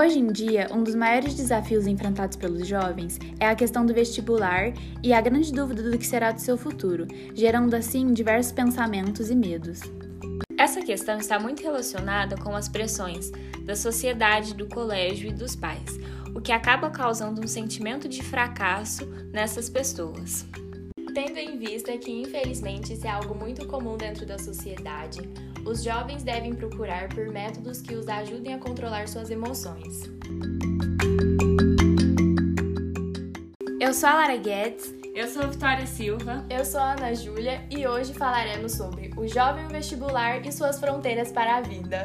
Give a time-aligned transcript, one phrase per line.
[0.00, 4.72] Hoje em dia, um dos maiores desafios enfrentados pelos jovens é a questão do vestibular
[5.02, 9.36] e a grande dúvida do que será do seu futuro, gerando assim diversos pensamentos e
[9.36, 9.80] medos.
[10.56, 13.30] Essa questão está muito relacionada com as pressões
[13.66, 15.98] da sociedade, do colégio e dos pais,
[16.34, 20.46] o que acaba causando um sentimento de fracasso nessas pessoas.
[21.14, 25.20] Tendo em vista que, infelizmente, isso é algo muito comum dentro da sociedade,
[25.66, 30.02] os jovens devem procurar por métodos que os ajudem a controlar suas emoções.
[33.80, 34.94] Eu sou a Lara Guedes.
[35.12, 36.46] Eu sou a Vitória Silva.
[36.48, 41.32] Eu sou a Ana Júlia e hoje falaremos sobre o jovem vestibular e suas fronteiras
[41.32, 42.04] para a vida.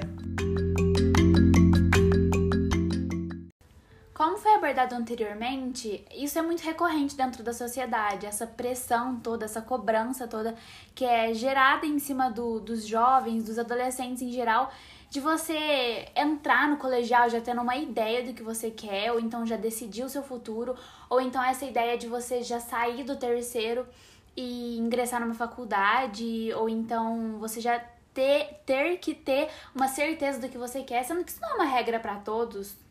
[4.16, 9.62] Como foi abordado anteriormente, isso é muito recorrente dentro da sociedade, essa pressão toda, essa
[9.62, 10.56] cobrança toda
[10.96, 14.72] que é gerada em cima do, dos jovens, dos adolescentes em geral,
[15.10, 19.46] de você entrar no colegial já tendo uma ideia do que você quer, ou então
[19.46, 20.78] já decidir o seu futuro,
[21.10, 23.86] ou então essa ideia de você já sair do terceiro
[24.34, 30.48] e ingressar numa faculdade, ou então você já ter, ter que ter uma certeza do
[30.48, 32.85] que você quer, sendo que isso não é uma regra para todos,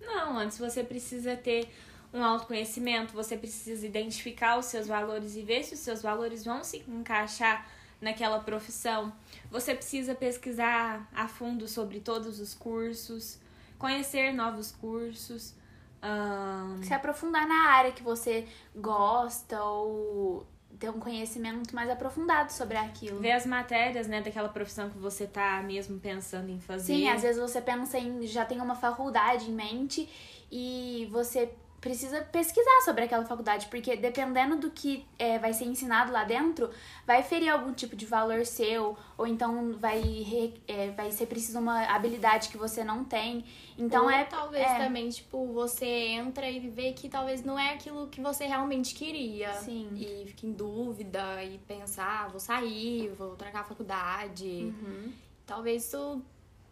[0.00, 1.68] não, antes você precisa ter
[2.12, 6.64] um autoconhecimento, você precisa identificar os seus valores e ver se os seus valores vão
[6.64, 7.66] se encaixar
[8.00, 9.12] naquela profissão.
[9.50, 13.38] Você precisa pesquisar a fundo sobre todos os cursos,
[13.78, 15.54] conhecer novos cursos.
[16.02, 16.82] Um...
[16.82, 20.46] Se aprofundar na área que você gosta ou
[20.80, 23.20] ter um conhecimento mais aprofundado sobre aquilo.
[23.20, 26.94] Ver as matérias, né, daquela profissão que você tá mesmo pensando em fazer.
[26.94, 30.08] Sim, às vezes você pensa em já tem uma faculdade em mente
[30.50, 36.12] e você precisa pesquisar sobre aquela faculdade, porque dependendo do que é, vai ser ensinado
[36.12, 36.70] lá dentro,
[37.06, 41.84] vai ferir algum tipo de valor seu, ou então vai, é, vai ser preciso uma
[41.84, 43.44] habilidade que você não tem.
[43.78, 44.24] Então ou é.
[44.24, 44.78] Talvez é...
[44.78, 49.54] também, tipo, você entra e vê que talvez não é aquilo que você realmente queria.
[49.54, 49.90] Sim.
[49.96, 54.46] E fica em dúvida e pensar, ah, vou sair, vou trocar a faculdade.
[54.46, 55.12] Uhum.
[55.46, 56.22] Talvez isso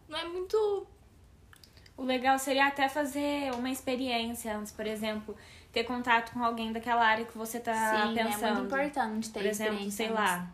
[0.07, 0.87] não é muito
[1.99, 5.35] o legal seria até fazer uma experiência antes, por exemplo,
[5.71, 8.45] ter contato com alguém daquela área que você tá Sim, pensando.
[8.45, 10.47] é muito importante ter Por exemplo, sei lá,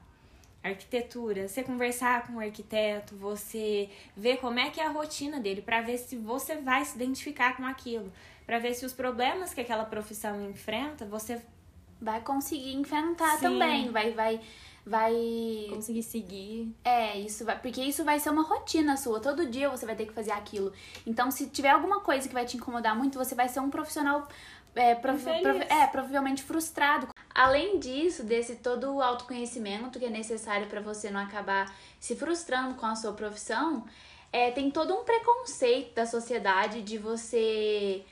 [0.64, 1.48] arquitetura.
[1.48, 5.82] Você conversar com o arquiteto, você ver como é que é a rotina dele, para
[5.82, 8.12] ver se você vai se identificar com aquilo,
[8.46, 11.40] para ver se os problemas que aquela profissão enfrenta, você
[12.02, 13.42] vai conseguir enfrentar Sim.
[13.42, 14.42] também, vai vai
[14.86, 15.14] vai
[15.70, 16.76] conseguir seguir.
[16.84, 19.20] É, isso vai, porque isso vai ser uma rotina sua.
[19.20, 20.72] Todo dia você vai ter que fazer aquilo.
[21.08, 24.28] Então, se tiver alguma coisa que vai te incomodar muito, você vai ser um profissional
[24.76, 27.08] é, é provavelmente frustrado.
[27.34, 32.76] Além disso, desse todo o autoconhecimento que é necessário para você não acabar se frustrando
[32.76, 33.86] com a sua profissão,
[34.32, 38.04] é, tem todo um preconceito da sociedade de você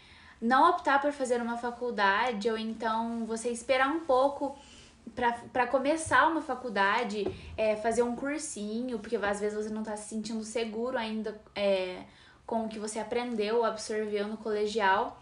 [0.42, 4.58] não optar por fazer uma faculdade ou então você esperar um pouco
[5.16, 10.10] para começar uma faculdade, é, fazer um cursinho, porque às vezes você não está se
[10.10, 12.04] sentindo seguro ainda é,
[12.46, 15.20] com o que você aprendeu, absorveu no colegial.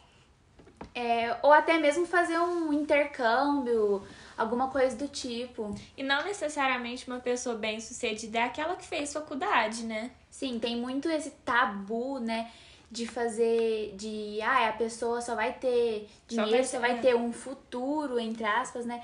[0.95, 4.03] É, ou até mesmo fazer um intercâmbio,
[4.37, 5.75] alguma coisa do tipo.
[5.95, 10.11] E não necessariamente uma pessoa bem sucedida é aquela que fez faculdade, né?
[10.29, 12.49] Sim, tem muito esse tabu, né?
[12.89, 13.93] De fazer.
[13.95, 14.41] De.
[14.41, 18.43] Ah, a pessoa só vai ter dinheiro, só vai, só vai ter um futuro, entre
[18.43, 19.01] aspas, né?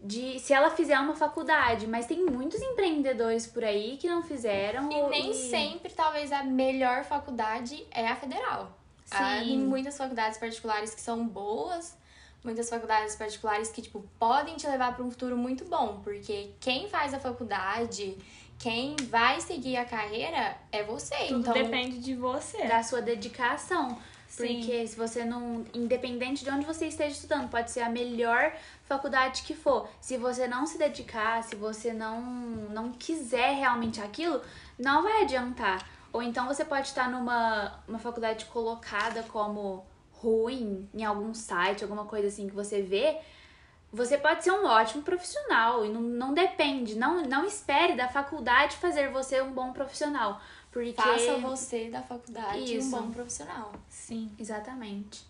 [0.00, 4.90] De se ela fizer uma faculdade, mas tem muitos empreendedores por aí que não fizeram.
[4.90, 5.34] E nem e...
[5.34, 8.78] sempre, talvez, a melhor faculdade é a federal.
[9.04, 9.16] Sim.
[9.16, 11.96] Tem muitas faculdades particulares que são boas,
[12.44, 16.88] muitas faculdades particulares que, tipo, podem te levar para um futuro muito bom, porque quem
[16.88, 18.16] faz a faculdade,
[18.58, 21.16] quem vai seguir a carreira é você.
[21.26, 22.66] Tudo então depende de você.
[22.66, 23.98] Da sua dedicação.
[24.36, 24.86] Porque Sim.
[24.86, 25.64] se você não.
[25.74, 28.52] Independente de onde você esteja estudando, pode ser a melhor
[28.84, 29.88] faculdade que for.
[30.00, 34.40] Se você não se dedicar, se você não, não quiser realmente aquilo,
[34.78, 35.84] não vai adiantar.
[36.12, 42.04] Ou então você pode estar numa uma faculdade colocada como ruim em algum site, alguma
[42.04, 43.18] coisa assim que você vê.
[43.90, 48.76] Você pode ser um ótimo profissional e não, não depende, não, não espere da faculdade
[48.76, 50.38] fazer você um bom profissional.
[50.86, 51.02] Porque...
[51.02, 52.86] Faça você da faculdade Isso.
[52.86, 53.72] um bom profissional.
[53.88, 55.26] Sim, exatamente.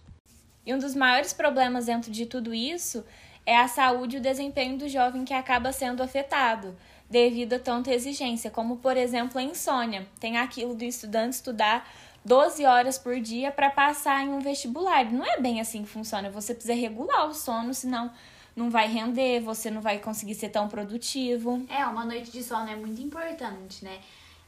[0.65, 3.05] E um dos maiores problemas dentro de tudo isso
[3.47, 6.77] é a saúde e o desempenho do jovem que acaba sendo afetado
[7.09, 10.07] devido a tanta exigência, como por exemplo a insônia.
[10.21, 11.91] Tem aquilo do estudante estudar
[12.25, 15.11] 12 horas por dia para passar em um vestibular.
[15.11, 16.29] Não é bem assim que funciona.
[16.31, 18.13] Você precisa regular o sono, senão
[18.55, 21.65] não vai render, você não vai conseguir ser tão produtivo.
[21.71, 23.99] É, uma noite de sono é muito importante, né?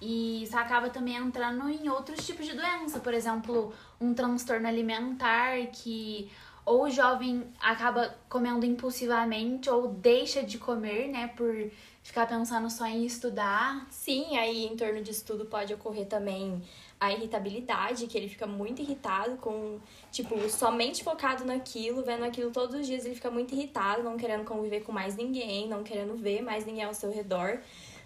[0.00, 5.67] E isso acaba também entrando em outros tipos de doença, por exemplo, um transtorno alimentar
[5.73, 6.31] que
[6.64, 11.70] ou o jovem acaba comendo impulsivamente ou deixa de comer, né, por
[12.02, 13.87] ficar pensando só em estudar.
[13.91, 16.62] Sim, aí em torno de estudo pode ocorrer também
[16.99, 19.79] a irritabilidade, que ele fica muito irritado com,
[20.12, 24.44] tipo, somente focado naquilo, vendo aquilo todos os dias, ele fica muito irritado, não querendo
[24.44, 27.58] conviver com mais ninguém, não querendo ver mais ninguém ao seu redor,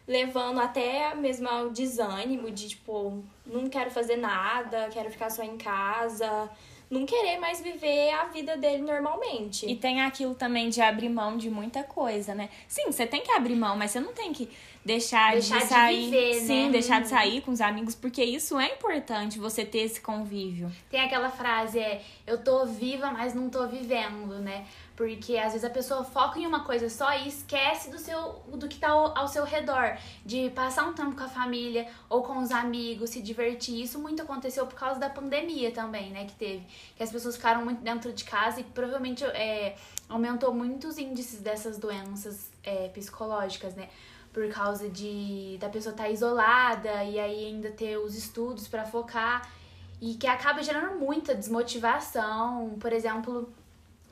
[0.06, 5.56] levando até mesmo ao desânimo de, tipo, não quero fazer nada, quero ficar só em
[5.56, 6.50] casa,
[6.90, 9.66] não querer mais viver a vida dele normalmente.
[9.66, 12.48] E tem aquilo também de abrir mão de muita coisa, né?
[12.68, 14.48] Sim, você tem que abrir mão, mas você não tem que
[14.84, 15.96] deixar, deixar de sair.
[15.96, 16.72] De viver, sim, né?
[16.72, 20.70] deixar de sair com os amigos, porque isso é importante, você ter esse convívio.
[20.90, 24.66] Tem aquela frase, é, eu tô viva, mas não tô vivendo, né?
[24.96, 28.68] Porque às vezes a pessoa foca em uma coisa só e esquece do seu do
[28.68, 32.38] que tá ao, ao, seu redor, de passar um tempo com a família ou com
[32.38, 33.82] os amigos, se divertir.
[33.82, 36.64] Isso muito aconteceu por causa da pandemia também, né, que teve,
[36.96, 39.76] que as pessoas ficaram muito dentro de casa e provavelmente é,
[40.08, 43.88] aumentou muito os índices dessas doenças é, psicológicas, né?
[44.32, 48.84] Por causa de da pessoa estar tá isolada e aí ainda ter os estudos para
[48.84, 49.48] focar
[50.00, 53.52] e que acaba gerando muita desmotivação, por exemplo,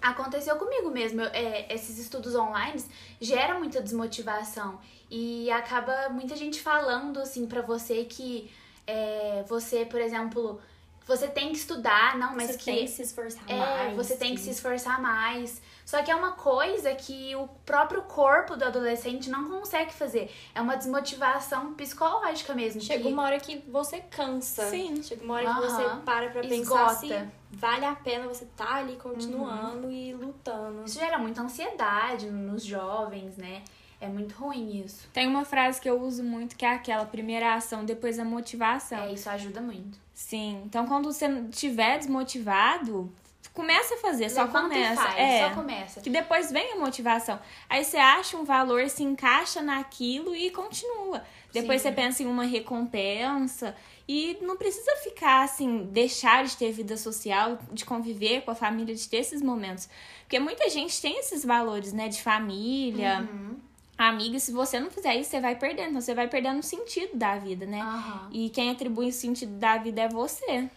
[0.03, 1.21] aconteceu comigo mesmo.
[1.23, 2.83] É, esses estudos online
[3.21, 4.79] geram muita desmotivação
[5.11, 8.51] e acaba muita gente falando assim para você que
[8.87, 10.61] é, você, por exemplo,
[11.07, 13.97] você tem que estudar, não, mas você que tem que se esforçar é, mais.
[13.97, 15.61] Você tem que se esforçar mais.
[15.85, 20.31] Só que é uma coisa que o próprio corpo do adolescente não consegue fazer.
[20.55, 22.81] É uma desmotivação psicológica mesmo.
[22.81, 23.13] Chega que...
[23.13, 24.67] uma hora que você cansa.
[24.71, 25.03] Sim.
[25.03, 27.13] Chega uma hora que você para pra pensar se
[27.51, 29.93] vale a pena você tá ali continuando uhum.
[29.93, 30.85] e lutando.
[30.85, 33.63] Isso gera muita ansiedade nos jovens, né?
[34.01, 35.09] É muito ruim isso.
[35.13, 38.99] Tem uma frase que eu uso muito que é aquela primeira ação, depois a motivação.
[38.99, 40.02] É, isso ajuda muito.
[40.23, 40.63] Sim.
[40.65, 43.13] Então, quando você estiver desmotivado,
[43.53, 45.03] começa a fazer, só Levanta começa.
[45.03, 46.01] Faz, é, só começa.
[46.01, 47.41] Que depois vem a motivação.
[47.69, 51.23] Aí você acha um valor, se encaixa naquilo e continua.
[51.53, 51.89] Depois Sim.
[51.89, 53.77] você pensa em uma recompensa
[54.09, 58.95] e não precisa ficar assim, deixar de ter vida social, de conviver com a família,
[58.95, 59.89] de ter esses momentos.
[60.23, 63.29] Porque muita gente tem esses valores, né, de família.
[63.29, 63.72] Uhum
[64.09, 65.91] amiga, se você não fizer isso, você vai perdendo.
[65.91, 67.83] Então, você vai perdendo o sentido da vida, né?
[67.83, 68.29] Uhum.
[68.33, 70.69] E quem atribui o sentido da vida é você.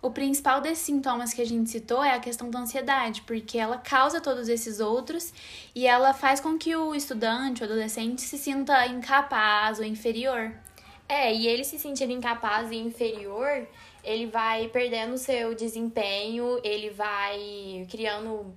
[0.00, 3.78] O principal desses sintomas que a gente citou é a questão da ansiedade, porque ela
[3.78, 5.32] causa todos esses outros
[5.74, 10.52] e ela faz com que o estudante, o adolescente, se sinta incapaz ou inferior.
[11.08, 13.66] É, e ele se sentindo incapaz e inferior,
[14.04, 18.54] ele vai perdendo o seu desempenho, ele vai criando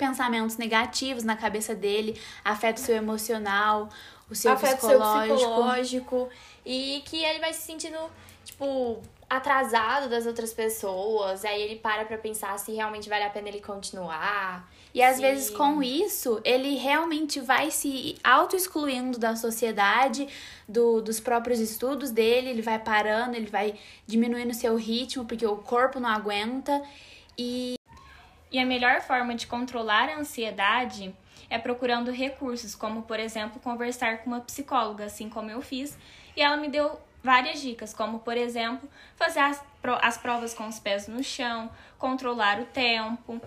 [0.00, 3.90] pensamentos negativos na cabeça dele, afeta o seu emocional,
[4.30, 5.26] o seu afeta psicológico.
[5.26, 6.28] seu psicológico
[6.64, 7.98] e que ele vai se sentindo,
[8.42, 11.44] tipo, atrasado das outras pessoas.
[11.44, 14.66] Aí ele para pra pensar se realmente vale a pena ele continuar.
[14.94, 20.26] E às vezes com isso, ele realmente vai se auto-excluindo da sociedade,
[20.66, 25.46] do, dos próprios estudos dele, ele vai parando, ele vai diminuindo o seu ritmo, porque
[25.46, 26.82] o corpo não aguenta.
[27.38, 27.79] E
[28.50, 31.14] e a melhor forma de controlar a ansiedade
[31.48, 35.98] é procurando recursos, como por exemplo conversar com uma psicóloga, assim como eu fiz,
[36.36, 39.62] e ela me deu várias dicas, como por exemplo fazer as,
[40.00, 43.40] as provas com os pés no chão, controlar o tempo,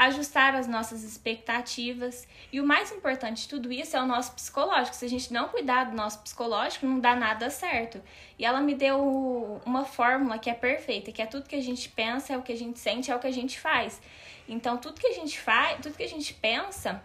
[0.00, 2.26] ajustar as nossas expectativas.
[2.50, 4.96] E o mais importante de tudo isso é o nosso psicológico.
[4.96, 8.00] Se a gente não cuidar do nosso psicológico, não dá nada certo.
[8.38, 11.90] E ela me deu uma fórmula que é perfeita, que é tudo que a gente
[11.90, 14.00] pensa, é o que a gente sente, é o que a gente faz.
[14.48, 17.02] Então, tudo que a gente faz, tudo que a gente pensa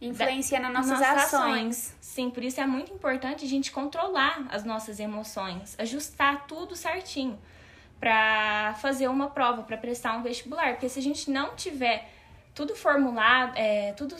[0.00, 1.52] influencia nas nossas, nossas ações.
[1.52, 1.96] ações.
[2.00, 7.38] Sim, por isso é muito importante a gente controlar as nossas emoções, ajustar tudo certinho
[8.00, 12.08] para fazer uma prova, para prestar um vestibular, porque se a gente não tiver
[12.54, 14.16] tudo formulado, é, tudo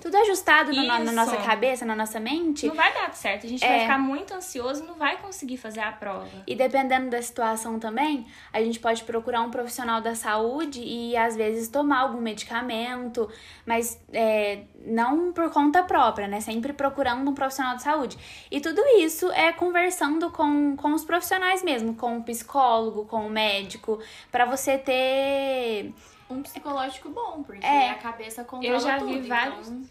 [0.00, 2.66] tudo ajustado na, na, nossa cabeça, na nossa mente.
[2.66, 3.46] Não vai dar certo.
[3.46, 3.68] A gente é.
[3.68, 6.28] vai ficar muito ansioso e não vai conseguir fazer a prova.
[6.46, 11.34] E dependendo da situação também, a gente pode procurar um profissional da saúde e às
[11.34, 13.28] vezes tomar algum medicamento,
[13.66, 16.40] mas é, não por conta própria, né?
[16.40, 18.16] Sempre procurando um profissional de saúde.
[18.52, 23.30] E tudo isso é conversando com, com os profissionais mesmo, com o psicólogo, com o
[23.30, 23.98] médico,
[24.30, 25.92] para você ter
[26.30, 29.68] um psicológico bom, porque é, a cabeça controla Eu já tudo, vi vários.
[29.68, 29.82] Então...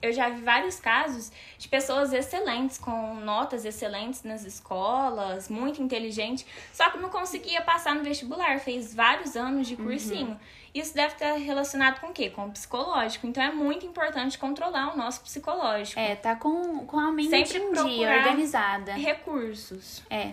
[0.00, 6.46] eu já vi vários casos de pessoas excelentes, com notas excelentes nas escolas, muito inteligente,
[6.72, 10.30] só que não conseguia passar no vestibular, fez vários anos de cursinho.
[10.30, 10.38] Uhum.
[10.74, 12.30] Isso deve estar relacionado com o quê?
[12.30, 13.26] Com o psicológico.
[13.26, 16.00] Então é muito importante controlar o nosso psicológico.
[16.00, 18.94] É, tá com, com a mente Sempre em dia, organizada.
[18.94, 20.02] Recursos.
[20.08, 20.32] É.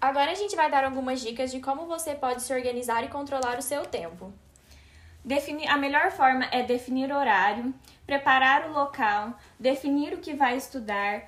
[0.00, 3.58] Agora a gente vai dar algumas dicas de como você pode se organizar e controlar
[3.58, 4.32] o seu tempo.
[5.24, 7.74] Definir, a melhor forma é definir horário,
[8.06, 11.22] preparar o local, definir o que vai estudar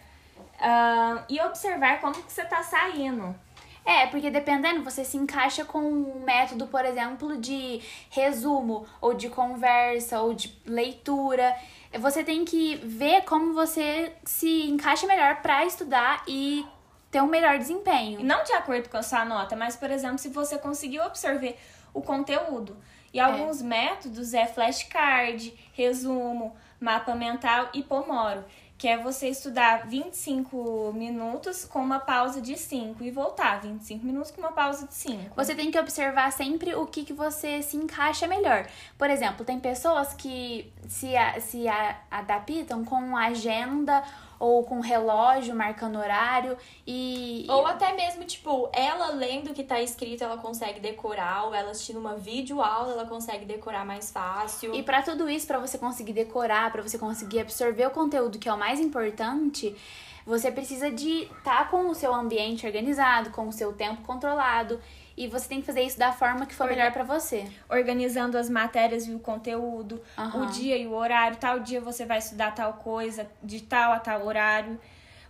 [0.63, 3.35] uh, e observar como que você está saindo.
[3.85, 9.29] É, porque dependendo, você se encaixa com um método, por exemplo, de resumo, ou de
[9.29, 11.55] conversa, ou de leitura.
[11.99, 16.65] Você tem que ver como você se encaixa melhor para estudar e
[17.13, 18.25] ter um melhor desempenho.
[18.25, 21.59] Não de acordo com a sua nota, mas, por exemplo, se você conseguiu absorver
[21.93, 22.75] o conteúdo.
[23.13, 23.23] E é.
[23.23, 23.65] alguns é.
[23.65, 28.43] métodos é flashcard, resumo, mapa mental e pomoro,
[28.79, 34.31] que é você estudar 25 minutos com uma pausa de 5 e voltar 25 minutos
[34.31, 35.37] com uma pausa de 5.
[35.37, 38.67] Você tem que observar sempre o que, que você se encaixa melhor.
[38.97, 41.67] Por exemplo, tem pessoas que se, se
[42.11, 44.03] adaptam com agenda
[44.43, 47.47] ou com relógio marcando horário e.
[47.49, 51.71] Ou até mesmo, tipo, ela lendo o que tá escrito, ela consegue decorar, ou ela
[51.71, 54.75] assistindo uma videoaula, ela consegue decorar mais fácil.
[54.75, 58.49] E para tudo isso, para você conseguir decorar, para você conseguir absorver o conteúdo que
[58.49, 59.77] é o mais importante,
[60.27, 64.81] você precisa de estar tá com o seu ambiente organizado, com o seu tempo controlado
[65.23, 67.47] e você tem que fazer isso da forma que for melhor para você.
[67.69, 70.43] Organizando as matérias e o conteúdo, uhum.
[70.43, 71.37] o dia e o horário.
[71.37, 74.79] Tal dia você vai estudar tal coisa, de tal a tal horário.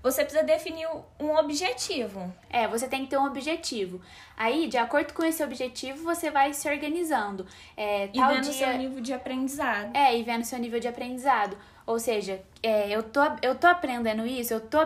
[0.03, 0.89] Você precisa definir
[1.21, 2.33] um objetivo.
[2.51, 4.01] É, você tem que ter um objetivo.
[4.37, 7.47] Aí, de acordo com esse objetivo, você vai se organizando.
[7.77, 8.53] É, e vendo dia...
[8.53, 9.95] seu nível de aprendizado.
[9.95, 11.57] É, e vendo seu nível de aprendizado.
[11.87, 14.79] Ou seja, é, eu, tô, eu tô aprendendo isso, eu tô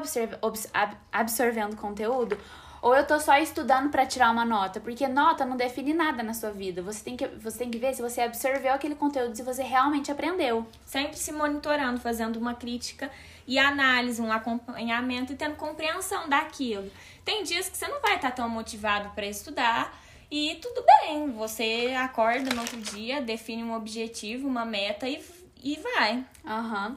[1.12, 2.38] absorvendo conteúdo
[2.86, 6.32] ou eu tô só estudando para tirar uma nota, porque nota não define nada na
[6.32, 6.80] sua vida.
[6.82, 10.12] Você tem que você tem que ver se você absorveu aquele conteúdo, se você realmente
[10.12, 10.64] aprendeu.
[10.84, 13.10] Sempre se monitorando, fazendo uma crítica
[13.44, 16.88] e análise, um acompanhamento e tendo compreensão daquilo.
[17.24, 19.92] Tem dias que você não vai estar tão motivado para estudar,
[20.30, 25.20] e tudo bem, você acorda no outro dia, define um objetivo, uma meta e,
[25.60, 26.24] e vai.
[26.46, 26.90] Aham.
[26.90, 26.96] Uhum.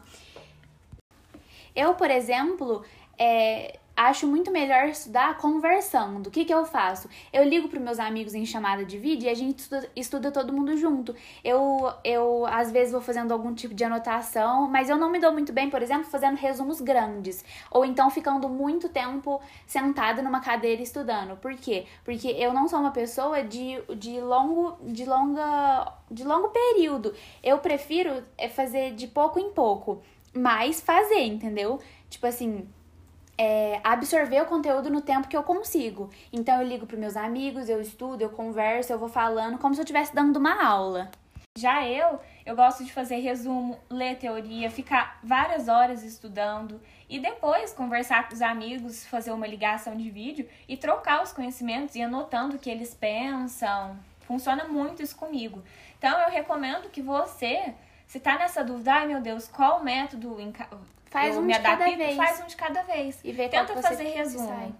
[1.75, 2.85] Eu, por exemplo,
[3.17, 6.27] é, acho muito melhor estudar conversando.
[6.27, 7.09] O que, que eu faço?
[7.33, 10.53] Eu ligo para meus amigos em chamada de vídeo e a gente estuda, estuda, todo
[10.53, 11.13] mundo junto.
[11.43, 15.33] Eu, eu, às vezes, vou fazendo algum tipo de anotação, mas eu não me dou
[15.33, 17.43] muito bem, por exemplo, fazendo resumos grandes.
[17.69, 21.35] Ou então ficando muito tempo sentada numa cadeira estudando.
[21.35, 21.85] Por quê?
[22.05, 24.77] Porque eu não sou uma pessoa de, de longo.
[24.81, 25.91] de longa.
[26.09, 27.13] de longo período.
[27.43, 30.01] Eu prefiro é fazer de pouco em pouco.
[30.33, 31.79] Mas fazer, entendeu?
[32.09, 32.67] Tipo assim,
[33.39, 36.09] é, absorver o conteúdo no tempo que eu consigo.
[36.31, 39.79] Então eu ligo para meus amigos, eu estudo, eu converso, eu vou falando como se
[39.79, 41.09] eu estivesse dando uma aula.
[41.57, 47.73] Já eu, eu gosto de fazer resumo, ler teoria, ficar várias horas estudando e depois
[47.73, 52.57] conversar com os amigos, fazer uma ligação de vídeo e trocar os conhecimentos e anotando
[52.57, 53.97] o que eles pensam.
[54.19, 55.63] Funciona muito isso comigo.
[55.97, 57.73] Então eu recomendo que você,
[58.05, 60.39] se tá nessa dúvida, ai meu Deus, qual método
[61.09, 62.15] Faz um de adapto, cada vez.
[62.15, 63.19] Faz um de cada vez.
[63.23, 64.75] E vê Tenta fazer resumo.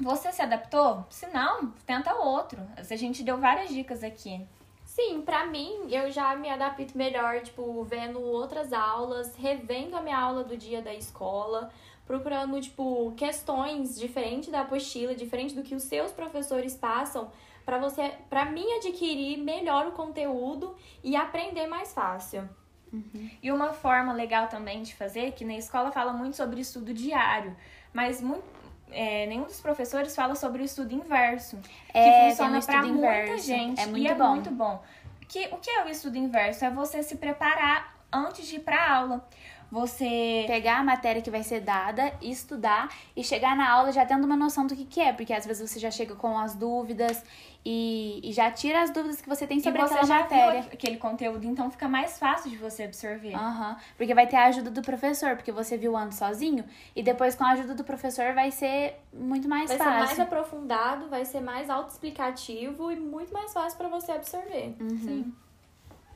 [0.00, 1.04] Você se adaptou?
[1.10, 2.60] Se não, tenta outro.
[2.76, 4.46] A gente deu várias dicas aqui.
[4.84, 10.18] Sim, pra mim, eu já me adapto melhor, tipo, vendo outras aulas, revendo a minha
[10.18, 11.70] aula do dia da escola,
[12.06, 17.30] procurando, tipo, questões diferentes da apostila, diferente do que os seus professores passam,
[17.66, 22.48] para você, para mim adquirir melhor o conteúdo e aprender mais fácil.
[22.92, 23.30] Uhum.
[23.42, 27.56] E uma forma legal também de fazer, que na escola fala muito sobre estudo diário,
[27.92, 28.44] mas muito,
[28.90, 31.58] é, nenhum dos professores fala sobre o estudo inverso,
[31.92, 34.30] é, que funciona para muita gente é muito e é bom.
[34.30, 34.82] muito bom.
[35.28, 36.64] Que, o que é o estudo inverso?
[36.64, 39.28] É você se preparar antes de ir para aula
[39.70, 44.24] você pegar a matéria que vai ser dada, estudar e chegar na aula já tendo
[44.24, 47.22] uma noção do que, que é, porque às vezes você já chega com as dúvidas
[47.64, 50.60] e, e já tira as dúvidas que você tem sobre e você aquela matéria.
[50.72, 53.34] Aquele conteúdo, então fica mais fácil de você absorver.
[53.34, 56.64] Uhum, porque vai ter a ajuda do professor, porque você viu antes sozinho
[56.96, 59.92] e depois com a ajuda do professor vai ser muito mais vai fácil.
[59.92, 64.74] Vai ser mais aprofundado, vai ser mais autoexplicativo e muito mais fácil para você absorver.
[64.80, 64.98] Uhum.
[64.98, 65.34] Sim.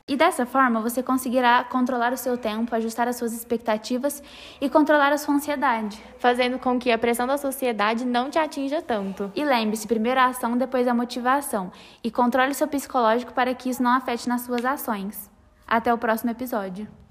[0.06, 4.22] E dessa forma você conseguirá controlar o seu tempo, ajustar as suas expectativas
[4.60, 8.82] e controlar a sua ansiedade, fazendo com que a pressão da sociedade não te atinja
[8.82, 9.30] tanto.
[9.34, 11.70] E lembre-se, primeiro a ação, depois a motivação,
[12.02, 15.30] e controle seu psicológico para que isso não afete nas suas ações.
[15.66, 16.88] Até o próximo episódio.